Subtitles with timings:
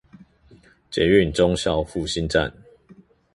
[0.89, 2.51] 捷運忠孝復興站